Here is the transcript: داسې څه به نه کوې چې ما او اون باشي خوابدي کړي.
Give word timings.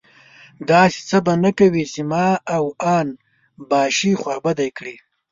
داسې 0.71 0.99
څه 1.09 1.17
به 1.25 1.33
نه 1.43 1.51
کوې 1.59 1.83
چې 1.93 2.01
ما 2.11 2.27
او 2.55 2.63
اون 2.91 3.07
باشي 3.69 4.11
خوابدي 4.21 4.69
کړي. 4.77 4.95